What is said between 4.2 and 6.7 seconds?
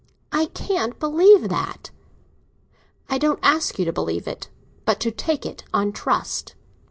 it, but to take it on trust."